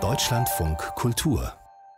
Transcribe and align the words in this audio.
Deutschlandfunk 0.00 0.78
Kultur. 0.96 1.52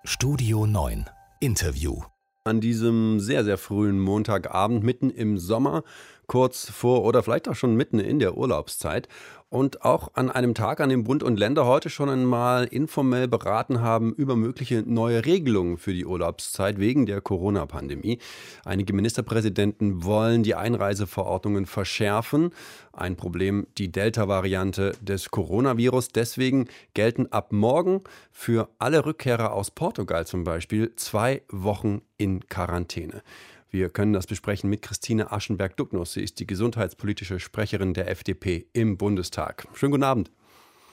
Studio 0.04 0.67
9 0.67 1.07
Interview. 1.41 2.03
An 2.45 2.61
diesem 2.61 3.19
sehr, 3.19 3.45
sehr 3.45 3.56
frühen 3.56 3.98
Montagabend 3.98 4.85
mitten 4.85 5.09
im 5.09 5.38
Sommer, 5.38 5.85
kurz 6.26 6.70
vor 6.70 7.04
oder 7.04 7.22
vielleicht 7.22 7.48
auch 7.48 7.54
schon 7.54 7.76
mitten 7.76 7.98
in 7.98 8.18
der 8.18 8.36
Urlaubszeit 8.36 9.08
und 9.48 9.84
auch 9.84 10.10
an 10.14 10.30
einem 10.30 10.54
Tag, 10.54 10.80
an 10.80 10.88
dem 10.88 11.04
Bund 11.04 11.22
und 11.22 11.38
Länder 11.38 11.66
heute 11.66 11.88
schon 11.88 12.09
einmal 12.09 12.64
informell 12.64 13.29
beraten 13.29 13.80
haben 13.80 14.12
über 14.12 14.34
mögliche 14.34 14.82
neue 14.84 15.24
Regelungen 15.24 15.78
für 15.78 15.92
die 15.92 16.04
Urlaubszeit 16.04 16.80
wegen 16.80 17.06
der 17.06 17.20
Corona-Pandemie. 17.20 18.18
Einige 18.64 18.92
Ministerpräsidenten 18.92 20.02
wollen 20.02 20.42
die 20.42 20.56
Einreiseverordnungen 20.56 21.66
verschärfen. 21.66 22.50
Ein 22.93 23.16
Problem 23.16 23.68
die 23.79 23.93
Delta-Variante 23.93 24.93
des 25.00 25.30
Coronavirus. 25.30 26.08
Deswegen 26.08 26.66
gelten 26.95 27.29
ab 27.30 27.52
morgen 27.52 28.02
für 28.32 28.68
alle 28.79 29.06
Rückkehrer 29.06 29.52
aus 29.52 29.70
Portugal 29.70 30.27
zum 30.27 30.43
Beispiel 30.43 30.95
zwei 30.96 31.43
Wochen 31.51 32.02
in 32.16 32.48
Quarantäne. 32.48 33.23
Wir 33.70 33.91
können 33.91 34.12
das 34.12 34.27
besprechen 34.27 34.70
mit 34.70 34.83
Christine 34.83 35.33
Aschenberg-Ducknuss. 35.33 36.12
Sie 36.12 36.23
ist 36.23 36.38
die 36.38 36.47
gesundheitspolitische 36.47 37.41
Sprecherin 37.41 37.95
der 37.95 38.09
FDP 38.09 38.69
im 38.73 38.97
Bundestag. 38.97 39.66
Schönen 39.74 39.93
guten 39.93 40.05
Abend. 40.05 40.30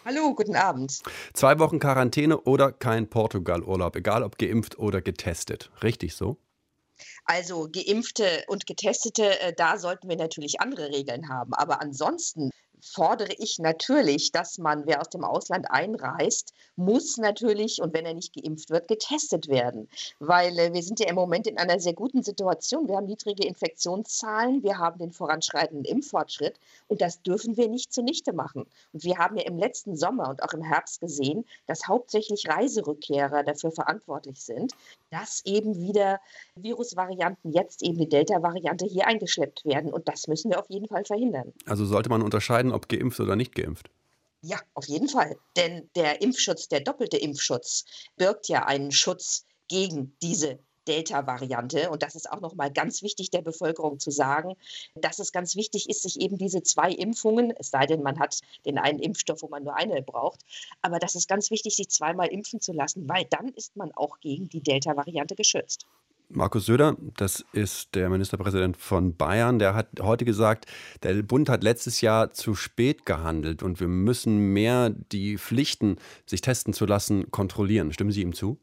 Hallo, 0.06 0.34
guten 0.34 0.56
Abend. 0.56 1.02
Zwei 1.34 1.60
Wochen 1.60 1.80
Quarantäne 1.80 2.42
oder 2.42 2.72
kein 2.72 3.10
Portugal-Urlaub, 3.10 3.96
egal 3.96 4.24
ob 4.24 4.38
geimpft 4.38 4.78
oder 4.78 5.02
getestet. 5.02 5.72
Richtig 5.82 6.16
so? 6.16 6.38
Also 7.26 7.70
geimpfte 7.72 8.44
und 8.48 8.66
getestete, 8.66 9.40
äh, 9.40 9.54
da 9.56 9.78
sollten 9.78 10.10
wir 10.10 10.18
natürlich 10.18 10.60
andere 10.60 10.90
Regeln 10.90 11.30
haben. 11.30 11.54
Aber 11.54 11.82
ansonsten 11.82 12.50
fordere 12.84 13.34
ich 13.38 13.60
natürlich, 13.60 14.32
dass 14.32 14.58
man, 14.58 14.86
wer 14.86 15.00
aus 15.00 15.10
dem 15.10 15.24
Ausland 15.24 15.70
einreist, 15.70 16.54
muss 16.76 17.18
natürlich, 17.18 17.82
und 17.82 17.94
wenn 17.94 18.06
er 18.06 18.14
nicht 18.14 18.34
geimpft 18.34 18.70
wird, 18.70 18.88
getestet 18.88 19.48
werden. 19.48 19.88
Weil 20.20 20.58
äh, 20.60 20.74
wir 20.74 20.84
sind 20.84 21.00
ja 21.00 21.08
im 21.08 21.16
Moment 21.16 21.48
in 21.48 21.58
einer 21.58 21.80
sehr 21.80 21.94
guten 21.94 22.24
Situation. 22.24 22.88
Wir 22.88 22.98
haben 22.98 23.06
niedrige 23.06 23.48
Infektionszahlen, 23.48 24.64
wir 24.64 24.78
haben 24.78 25.00
den 25.00 25.12
voranschreitenden 25.12 25.86
Impffortschritt 25.86 26.60
und 26.88 27.02
das 27.02 27.22
dürfen 27.22 27.58
wir 27.58 27.70
nicht 27.70 27.94
zunichte 27.94 28.34
machen. 28.34 28.66
Und 28.92 29.04
wir 29.04 29.18
haben 29.18 29.38
ja 29.38 29.44
im 29.44 29.58
letzten 29.58 29.96
Sommer 29.96 30.30
und 30.30 30.44
auch 30.44 30.54
im 30.54 30.62
Herbst 30.62 31.00
gesehen, 31.00 31.46
dass 31.68 31.88
hauptsächlich 31.88 32.48
Reiserückkehrer 32.50 33.44
dafür 33.44 33.72
verantwortlich 33.72 34.42
sind, 34.42 34.74
dass 35.10 35.46
eben 35.46 35.80
wieder 35.80 36.20
Virusvarianten, 36.56 37.52
jetzt 37.52 37.84
eben 37.84 37.98
die 37.98 38.10
Delta-Variante, 38.10 38.86
hier 38.86 39.08
eingeschleppt 39.08 39.64
werden. 39.64 39.94
Und 39.94 40.08
das 40.08 40.28
müssen 40.28 40.52
wir 40.52 40.60
auf 40.60 40.70
jeden 40.70 40.88
Fall 40.88 41.06
verhindern. 41.06 41.54
Also 41.66 41.86
sollte 41.86 42.10
man 42.10 42.22
unterscheiden, 42.22 42.73
ob 42.74 42.90
geimpft 42.90 43.20
oder 43.20 43.36
nicht 43.36 43.56
geimpft? 43.56 43.90
Ja, 44.42 44.60
auf 44.74 44.86
jeden 44.86 45.08
Fall. 45.08 45.38
Denn 45.56 45.90
der 45.96 46.22
Impfschutz, 46.22 46.68
der 46.68 46.82
doppelte 46.82 47.18
Impfschutz, 47.18 47.86
birgt 48.18 48.50
ja 48.50 48.66
einen 48.66 48.92
Schutz 48.92 49.46
gegen 49.70 50.18
diese 50.22 50.60
Delta-Variante. 50.88 51.90
Und 51.90 52.04
das 52.04 52.16
ist 52.16 52.30
auch 52.30 52.42
nochmal 52.42 52.72
ganz 52.72 53.02
wichtig 53.02 53.32
der 53.32 53.42
Bevölkerung 53.42 54.00
zu 54.00 54.12
sagen, 54.12 54.56
dass 54.96 55.20
es 55.20 55.32
ganz 55.32 55.56
wichtig 55.56 55.90
ist, 55.90 56.04
sich 56.04 56.20
eben 56.20 56.38
diese 56.38 56.62
zwei 56.64 56.92
Impfungen, 56.92 57.54
es 57.58 57.70
sei 57.70 57.86
denn, 57.86 58.04
man 58.04 58.20
hat 58.20 58.40
den 58.66 58.78
einen 58.78 59.00
Impfstoff, 59.00 59.42
wo 59.42 59.48
man 59.48 59.64
nur 59.64 59.76
eine 59.76 60.02
braucht, 60.02 60.42
aber 60.82 61.00
das 61.00 61.16
ist 61.16 61.28
ganz 61.28 61.52
wichtig, 61.52 61.76
sich 61.76 61.90
zweimal 61.90 62.28
impfen 62.28 62.60
zu 62.60 62.74
lassen, 62.74 63.08
weil 63.08 63.26
dann 63.30 63.50
ist 63.50 63.76
man 63.76 63.92
auch 63.94 64.20
gegen 64.20 64.50
die 64.50 64.62
Delta-Variante 64.62 65.36
geschützt. 65.36 65.86
Markus 66.36 66.66
Söder, 66.66 66.98
das 67.18 67.46
ist 67.54 67.94
der 67.94 68.10
Ministerpräsident 68.10 68.76
von 68.78 69.16
Bayern, 69.16 69.60
der 69.60 69.76
hat 69.76 69.88
heute 70.02 70.26
gesagt, 70.26 70.66
der 71.04 71.22
Bund 71.22 71.48
hat 71.48 71.64
letztes 71.64 72.02
Jahr 72.02 72.32
zu 72.32 72.56
spät 72.56 73.06
gehandelt 73.06 73.62
und 73.62 73.80
wir 73.80 73.88
müssen 73.88 74.54
mehr 74.54 74.90
die 74.90 75.38
Pflichten, 75.38 75.98
sich 76.26 76.42
testen 76.42 76.74
zu 76.74 76.86
lassen, 76.86 77.30
kontrollieren. 77.30 77.94
Stimmen 77.94 78.12
Sie 78.12 78.22
ihm 78.22 78.34
zu? 78.34 78.60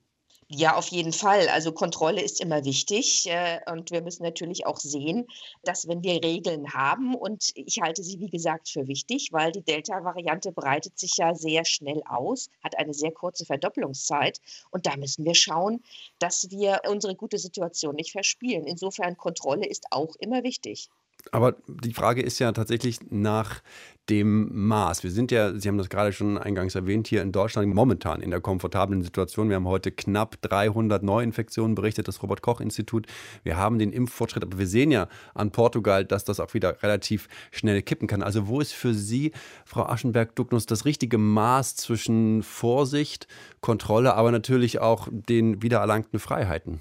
Ja, 0.52 0.74
auf 0.74 0.88
jeden 0.88 1.12
Fall. 1.12 1.48
Also 1.48 1.70
Kontrolle 1.70 2.20
ist 2.22 2.40
immer 2.40 2.64
wichtig. 2.64 3.26
Äh, 3.28 3.60
und 3.70 3.92
wir 3.92 4.02
müssen 4.02 4.24
natürlich 4.24 4.66
auch 4.66 4.78
sehen, 4.80 5.26
dass 5.62 5.86
wenn 5.86 6.02
wir 6.02 6.22
Regeln 6.24 6.74
haben, 6.74 7.14
und 7.14 7.52
ich 7.54 7.80
halte 7.80 8.02
sie, 8.02 8.18
wie 8.18 8.30
gesagt, 8.30 8.68
für 8.68 8.88
wichtig, 8.88 9.28
weil 9.30 9.52
die 9.52 9.62
Delta-Variante 9.62 10.50
breitet 10.50 10.98
sich 10.98 11.16
ja 11.18 11.34
sehr 11.36 11.64
schnell 11.64 12.02
aus, 12.04 12.50
hat 12.64 12.76
eine 12.76 12.92
sehr 12.94 13.12
kurze 13.12 13.46
Verdopplungszeit. 13.46 14.40
Und 14.72 14.86
da 14.86 14.96
müssen 14.96 15.24
wir 15.24 15.36
schauen, 15.36 15.84
dass 16.18 16.50
wir 16.50 16.82
unsere 16.88 17.14
gute 17.14 17.38
Situation 17.38 17.94
nicht 17.94 18.10
verspielen. 18.10 18.66
Insofern 18.66 19.16
Kontrolle 19.16 19.66
ist 19.68 19.86
auch 19.92 20.16
immer 20.16 20.42
wichtig. 20.42 20.88
Aber 21.32 21.56
die 21.66 21.92
Frage 21.92 22.22
ist 22.22 22.38
ja 22.38 22.52
tatsächlich 22.52 22.98
nach 23.10 23.60
dem 24.08 24.66
Maß. 24.66 25.04
Wir 25.04 25.10
sind 25.10 25.30
ja, 25.30 25.54
Sie 25.54 25.68
haben 25.68 25.78
das 25.78 25.88
gerade 25.88 26.12
schon 26.12 26.36
eingangs 26.36 26.74
erwähnt, 26.74 27.06
hier 27.06 27.22
in 27.22 27.30
Deutschland 27.30 27.72
momentan 27.72 28.20
in 28.20 28.30
der 28.30 28.40
komfortablen 28.40 29.02
Situation. 29.02 29.48
Wir 29.48 29.56
haben 29.56 29.68
heute 29.68 29.92
knapp 29.92 30.42
300 30.42 31.02
Neuinfektionen 31.02 31.76
berichtet, 31.76 32.08
das 32.08 32.22
Robert-Koch-Institut. 32.22 33.06
Wir 33.44 33.56
haben 33.56 33.78
den 33.78 33.92
Impffortschritt, 33.92 34.42
aber 34.42 34.58
wir 34.58 34.66
sehen 34.66 34.90
ja 34.90 35.08
an 35.34 35.52
Portugal, 35.52 36.04
dass 36.04 36.24
das 36.24 36.40
auch 36.40 36.54
wieder 36.54 36.82
relativ 36.82 37.28
schnell 37.52 37.82
kippen 37.82 38.08
kann. 38.08 38.22
Also 38.22 38.48
wo 38.48 38.60
ist 38.60 38.72
für 38.72 38.94
Sie, 38.94 39.32
Frau 39.64 39.86
Aschenberg-Ducknuss, 39.86 40.66
das 40.66 40.84
richtige 40.84 41.18
Maß 41.18 41.76
zwischen 41.76 42.42
Vorsicht, 42.42 43.28
Kontrolle, 43.60 44.14
aber 44.14 44.32
natürlich 44.32 44.80
auch 44.80 45.08
den 45.10 45.62
wiedererlangten 45.62 46.18
Freiheiten? 46.18 46.80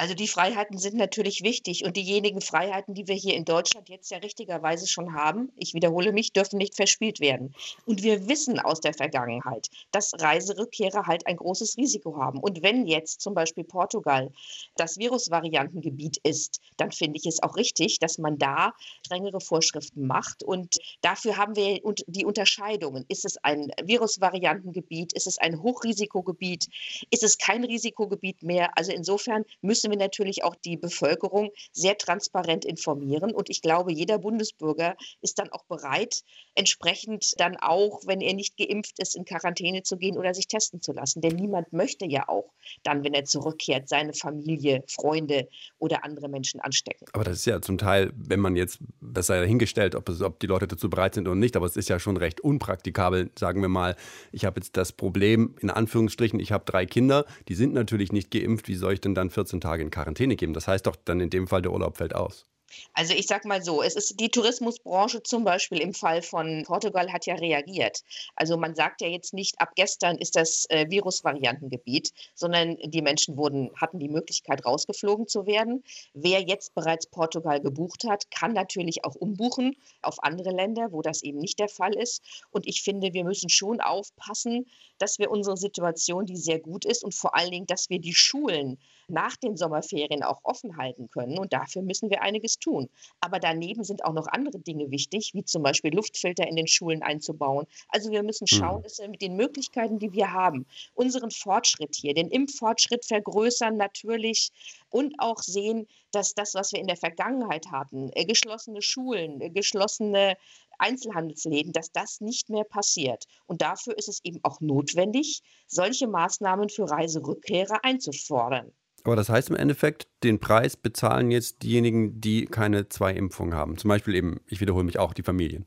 Also 0.00 0.14
die 0.14 0.28
Freiheiten 0.28 0.78
sind 0.78 0.96
natürlich 0.96 1.42
wichtig 1.42 1.84
und 1.84 1.94
diejenigen 1.94 2.40
Freiheiten, 2.40 2.94
die 2.94 3.06
wir 3.06 3.14
hier 3.14 3.34
in 3.34 3.44
Deutschland 3.44 3.90
jetzt 3.90 4.10
ja 4.10 4.16
richtigerweise 4.16 4.88
schon 4.88 5.12
haben, 5.12 5.52
ich 5.56 5.74
wiederhole 5.74 6.12
mich, 6.12 6.32
dürfen 6.32 6.56
nicht 6.56 6.74
verspielt 6.74 7.20
werden. 7.20 7.54
Und 7.84 8.02
wir 8.02 8.26
wissen 8.26 8.58
aus 8.60 8.80
der 8.80 8.94
Vergangenheit, 8.94 9.68
dass 9.92 10.12
Reiserückkehrer 10.18 11.06
halt 11.06 11.26
ein 11.26 11.36
großes 11.36 11.76
Risiko 11.76 12.16
haben. 12.16 12.40
Und 12.40 12.62
wenn 12.62 12.86
jetzt 12.86 13.20
zum 13.20 13.34
Beispiel 13.34 13.62
Portugal 13.62 14.32
das 14.74 14.96
Virusvariantengebiet 14.96 16.16
ist, 16.22 16.62
dann 16.78 16.92
finde 16.92 17.18
ich 17.18 17.26
es 17.26 17.42
auch 17.42 17.56
richtig, 17.56 17.98
dass 17.98 18.16
man 18.16 18.38
da 18.38 18.72
strengere 19.04 19.42
Vorschriften 19.42 20.06
macht. 20.06 20.42
Und 20.42 20.78
dafür 21.02 21.36
haben 21.36 21.56
wir 21.56 21.78
die 22.06 22.24
Unterscheidungen. 22.24 23.04
Ist 23.08 23.26
es 23.26 23.36
ein 23.44 23.70
Virusvariantengebiet? 23.84 25.12
Ist 25.12 25.26
es 25.26 25.36
ein 25.36 25.62
Hochrisikogebiet? 25.62 26.68
Ist 27.10 27.22
es 27.22 27.36
kein 27.36 27.64
Risikogebiet 27.64 28.42
mehr? 28.42 28.70
Also 28.78 28.92
insofern 28.92 29.44
müssen 29.60 29.89
wir 29.90 29.98
natürlich 29.98 30.44
auch 30.44 30.54
die 30.54 30.76
Bevölkerung 30.76 31.50
sehr 31.72 31.98
transparent 31.98 32.64
informieren. 32.64 33.32
Und 33.32 33.50
ich 33.50 33.62
glaube, 33.62 33.92
jeder 33.92 34.18
Bundesbürger 34.18 34.96
ist 35.20 35.38
dann 35.38 35.50
auch 35.50 35.64
bereit, 35.64 36.22
entsprechend 36.54 37.34
dann 37.38 37.56
auch, 37.56 38.02
wenn 38.06 38.20
er 38.20 38.34
nicht 38.34 38.56
geimpft 38.56 38.98
ist, 38.98 39.16
in 39.16 39.24
Quarantäne 39.24 39.82
zu 39.82 39.96
gehen 39.96 40.16
oder 40.16 40.34
sich 40.34 40.48
testen 40.48 40.80
zu 40.82 40.92
lassen. 40.92 41.20
Denn 41.20 41.36
niemand 41.36 41.72
möchte 41.72 42.06
ja 42.06 42.28
auch 42.28 42.52
dann, 42.82 43.04
wenn 43.04 43.14
er 43.14 43.24
zurückkehrt, 43.24 43.88
seine 43.88 44.12
Familie, 44.12 44.84
Freunde 44.88 45.48
oder 45.78 46.04
andere 46.04 46.28
Menschen 46.28 46.60
anstecken. 46.60 47.06
Aber 47.12 47.24
das 47.24 47.38
ist 47.38 47.46
ja 47.46 47.60
zum 47.60 47.78
Teil, 47.78 48.12
wenn 48.14 48.40
man 48.40 48.56
jetzt, 48.56 48.78
das 49.00 49.26
sei 49.26 49.40
dahingestellt, 49.40 49.94
ob, 49.94 50.08
es, 50.08 50.20
ob 50.20 50.40
die 50.40 50.46
Leute 50.46 50.66
dazu 50.66 50.90
bereit 50.90 51.14
sind 51.14 51.26
oder 51.26 51.36
nicht, 51.36 51.56
aber 51.56 51.66
es 51.66 51.76
ist 51.76 51.88
ja 51.88 51.98
schon 51.98 52.16
recht 52.16 52.40
unpraktikabel, 52.40 53.30
sagen 53.38 53.62
wir 53.62 53.68
mal, 53.68 53.96
ich 54.32 54.44
habe 54.44 54.60
jetzt 54.60 54.76
das 54.76 54.92
Problem, 54.92 55.54
in 55.60 55.70
Anführungsstrichen, 55.70 56.40
ich 56.40 56.52
habe 56.52 56.64
drei 56.64 56.86
Kinder, 56.86 57.24
die 57.48 57.54
sind 57.54 57.72
natürlich 57.72 58.12
nicht 58.12 58.30
geimpft, 58.30 58.68
wie 58.68 58.74
soll 58.74 58.94
ich 58.94 59.00
denn 59.00 59.14
dann 59.14 59.30
14 59.30 59.60
Tage 59.60 59.69
in 59.78 59.90
Quarantäne 59.90 60.36
geben? 60.36 60.54
Das 60.54 60.66
heißt 60.66 60.86
doch 60.86 60.96
dann 60.96 61.20
in 61.20 61.30
dem 61.30 61.46
Fall, 61.46 61.62
der 61.62 61.72
Urlaub 61.72 61.96
fällt 61.96 62.14
aus. 62.14 62.46
Also 62.94 63.14
ich 63.14 63.26
sage 63.26 63.48
mal 63.48 63.62
so, 63.62 63.82
es 63.82 63.96
ist 63.96 64.20
die 64.20 64.28
Tourismusbranche 64.28 65.22
zum 65.22 65.44
Beispiel 65.44 65.80
im 65.80 65.94
Fall 65.94 66.22
von 66.22 66.64
Portugal 66.66 67.12
hat 67.12 67.26
ja 67.26 67.34
reagiert. 67.34 68.02
Also 68.36 68.56
man 68.56 68.74
sagt 68.74 69.00
ja 69.00 69.08
jetzt 69.08 69.34
nicht, 69.34 69.60
ab 69.60 69.72
gestern 69.74 70.16
ist 70.18 70.36
das 70.36 70.66
äh, 70.70 70.86
Virusvariantengebiet, 70.88 72.12
sondern 72.34 72.76
die 72.76 73.02
Menschen 73.02 73.36
wurden, 73.36 73.70
hatten 73.76 73.98
die 73.98 74.08
Möglichkeit, 74.08 74.64
rausgeflogen 74.64 75.26
zu 75.26 75.46
werden. 75.46 75.82
Wer 76.14 76.42
jetzt 76.42 76.74
bereits 76.74 77.06
Portugal 77.06 77.60
gebucht 77.60 78.04
hat, 78.08 78.30
kann 78.30 78.52
natürlich 78.52 79.04
auch 79.04 79.14
umbuchen 79.14 79.76
auf 80.02 80.22
andere 80.22 80.50
Länder, 80.50 80.92
wo 80.92 81.02
das 81.02 81.22
eben 81.22 81.38
nicht 81.38 81.58
der 81.58 81.68
Fall 81.68 81.94
ist. 81.94 82.22
Und 82.50 82.66
ich 82.66 82.82
finde, 82.82 83.12
wir 83.12 83.24
müssen 83.24 83.48
schon 83.48 83.80
aufpassen, 83.80 84.66
dass 84.98 85.18
wir 85.18 85.30
unsere 85.30 85.56
Situation, 85.56 86.26
die 86.26 86.36
sehr 86.36 86.60
gut 86.60 86.84
ist, 86.84 87.02
und 87.02 87.14
vor 87.14 87.34
allen 87.34 87.50
Dingen, 87.50 87.66
dass 87.66 87.90
wir 87.90 87.98
die 87.98 88.14
Schulen 88.14 88.78
nach 89.10 89.36
den 89.36 89.56
Sommerferien 89.56 90.22
auch 90.22 90.40
offen 90.42 90.76
halten 90.76 91.08
können. 91.10 91.38
Und 91.38 91.52
dafür 91.52 91.82
müssen 91.82 92.10
wir 92.10 92.22
einiges 92.22 92.58
tun. 92.58 92.88
Aber 93.20 93.38
daneben 93.38 93.84
sind 93.84 94.04
auch 94.04 94.12
noch 94.12 94.26
andere 94.28 94.58
Dinge 94.58 94.90
wichtig, 94.90 95.32
wie 95.34 95.44
zum 95.44 95.62
Beispiel 95.62 95.94
Luftfilter 95.94 96.46
in 96.46 96.56
den 96.56 96.66
Schulen 96.66 97.02
einzubauen. 97.02 97.66
Also 97.88 98.10
wir 98.10 98.22
müssen 98.22 98.46
schauen, 98.46 98.78
mhm. 98.78 98.82
dass 98.82 98.98
wir 98.98 99.08
mit 99.08 99.22
den 99.22 99.36
Möglichkeiten, 99.36 99.98
die 99.98 100.12
wir 100.12 100.32
haben, 100.32 100.66
unseren 100.94 101.30
Fortschritt 101.30 101.94
hier, 101.94 102.14
den 102.14 102.28
Impffortschritt 102.28 103.04
vergrößern 103.04 103.76
natürlich 103.76 104.50
und 104.90 105.14
auch 105.18 105.38
sehen, 105.38 105.86
dass 106.12 106.34
das, 106.34 106.54
was 106.54 106.72
wir 106.72 106.80
in 106.80 106.86
der 106.86 106.96
Vergangenheit 106.96 107.66
hatten, 107.70 108.10
äh, 108.14 108.24
geschlossene 108.24 108.82
Schulen, 108.82 109.40
äh, 109.40 109.50
geschlossene 109.50 110.36
Einzelhandelsläden, 110.78 111.72
dass 111.72 111.92
das 111.92 112.20
nicht 112.20 112.48
mehr 112.48 112.64
passiert. 112.64 113.24
Und 113.46 113.62
dafür 113.62 113.96
ist 113.98 114.08
es 114.08 114.24
eben 114.24 114.40
auch 114.42 114.60
notwendig, 114.60 115.42
solche 115.66 116.06
Maßnahmen 116.06 116.68
für 116.68 116.90
Reiserückkehrer 116.90 117.84
einzufordern. 117.84 118.72
Aber 119.04 119.16
das 119.16 119.28
heißt 119.28 119.50
im 119.50 119.56
Endeffekt, 119.56 120.08
den 120.22 120.38
Preis 120.38 120.76
bezahlen 120.76 121.30
jetzt 121.30 121.62
diejenigen, 121.62 122.20
die 122.20 122.46
keine 122.46 122.88
zwei 122.88 123.12
Impfungen 123.12 123.54
haben. 123.54 123.76
Zum 123.78 123.88
Beispiel 123.88 124.14
eben, 124.14 124.40
ich 124.46 124.60
wiederhole 124.60 124.84
mich 124.84 124.98
auch, 124.98 125.14
die 125.14 125.22
Familien. 125.22 125.66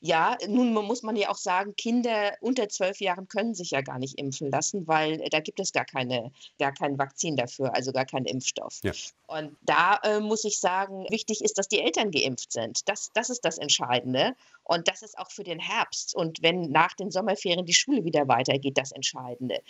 Ja, 0.00 0.36
nun 0.46 0.72
muss 0.72 1.02
man 1.02 1.16
ja 1.16 1.30
auch 1.30 1.36
sagen, 1.36 1.74
Kinder 1.76 2.32
unter 2.40 2.68
zwölf 2.68 3.00
Jahren 3.00 3.28
können 3.28 3.54
sich 3.54 3.70
ja 3.70 3.80
gar 3.80 3.98
nicht 3.98 4.18
impfen 4.18 4.50
lassen, 4.50 4.86
weil 4.86 5.20
äh, 5.20 5.28
da 5.30 5.40
gibt 5.40 5.60
es 5.60 5.72
gar 5.72 5.84
keine, 5.84 6.32
gar 6.58 6.72
kein 6.72 6.98
Vakzin 6.98 7.36
dafür, 7.36 7.74
also 7.74 7.92
gar 7.92 8.06
keinen 8.06 8.26
Impfstoff. 8.26 8.80
Ja. 8.82 8.92
Und 9.26 9.56
da 9.62 10.00
äh, 10.02 10.20
muss 10.20 10.44
ich 10.44 10.58
sagen, 10.58 11.06
wichtig 11.10 11.42
ist, 11.42 11.58
dass 11.58 11.68
die 11.68 11.80
Eltern 11.80 12.10
geimpft 12.10 12.52
sind. 12.52 12.88
Das, 12.88 13.10
das 13.12 13.30
ist 13.30 13.44
das 13.44 13.58
Entscheidende. 13.58 14.34
Und 14.68 14.86
das 14.86 15.02
ist 15.02 15.18
auch 15.18 15.30
für 15.30 15.44
den 15.44 15.58
Herbst 15.58 16.14
und 16.14 16.42
wenn 16.42 16.70
nach 16.70 16.92
den 16.92 17.10
Sommerferien 17.10 17.64
die 17.64 17.72
Schule 17.72 18.04
wieder 18.04 18.28
weitergeht, 18.28 18.76
das 18.76 18.92
Entscheidende. 18.92 19.60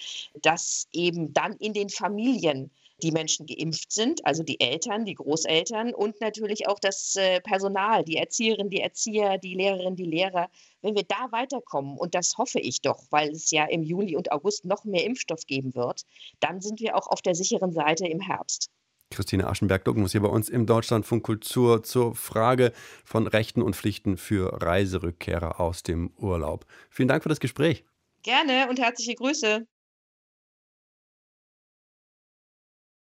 Dass 0.42 0.88
eben 0.92 1.32
dann 1.32 1.54
in 1.54 1.72
den 1.72 1.88
Familien 1.88 2.72
die 3.00 3.12
Menschen 3.12 3.46
geimpft 3.46 3.92
sind, 3.92 4.26
also 4.26 4.42
die 4.42 4.60
Eltern, 4.60 5.04
die 5.04 5.14
Großeltern 5.14 5.94
und 5.94 6.20
natürlich 6.20 6.66
auch 6.66 6.80
das 6.80 7.14
äh, 7.14 7.40
Personal, 7.40 8.02
die 8.02 8.16
Erzieherinnen, 8.16 8.70
die 8.70 8.80
Erzieher, 8.80 9.38
die 9.38 9.54
Lehrerinnen, 9.54 9.94
die 9.94 10.04
Lehrer. 10.04 10.50
Wenn 10.82 10.96
wir 10.96 11.04
da 11.04 11.30
weiterkommen, 11.30 11.96
und 11.96 12.16
das 12.16 12.36
hoffe 12.36 12.58
ich 12.58 12.80
doch, 12.80 13.04
weil 13.10 13.30
es 13.30 13.52
ja 13.52 13.66
im 13.66 13.84
Juli 13.84 14.16
und 14.16 14.32
August 14.32 14.64
noch 14.64 14.82
mehr 14.84 15.04
Impfstoff 15.04 15.46
geben 15.46 15.76
wird, 15.76 16.02
dann 16.40 16.60
sind 16.60 16.80
wir 16.80 16.96
auch 16.96 17.06
auf 17.06 17.22
der 17.22 17.36
sicheren 17.36 17.72
Seite 17.72 18.08
im 18.08 18.20
Herbst. 18.20 18.68
Christine 19.10 19.46
Aschenberg-Duckmus 19.48 20.12
hier 20.12 20.20
bei 20.20 20.28
uns 20.28 20.48
im 20.48 20.66
Deutschlandfunk 20.66 21.22
Kultur 21.24 21.82
zur 21.82 22.14
Frage 22.14 22.72
von 23.04 23.26
Rechten 23.26 23.62
und 23.62 23.76
Pflichten 23.76 24.16
für 24.16 24.62
Reiserückkehrer 24.62 25.60
aus 25.60 25.82
dem 25.82 26.10
Urlaub. 26.16 26.66
Vielen 26.90 27.08
Dank 27.08 27.22
für 27.22 27.28
das 27.28 27.40
Gespräch. 27.40 27.84
Gerne 28.22 28.68
und 28.68 28.78
herzliche 28.78 29.14
Grüße. 29.14 29.66